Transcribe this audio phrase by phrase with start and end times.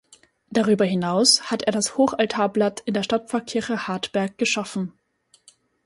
[0.49, 4.93] Darüber hinaus hat er das Hochaltarblatt in der Stadtpfarrkirche Hartberg geschaffen.